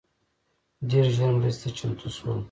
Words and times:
ډېر 0.89 1.05
ژر 1.15 1.31
مرستي 1.37 1.69
ته 1.71 1.75
چمتو 1.77 2.07
سول 2.15 2.37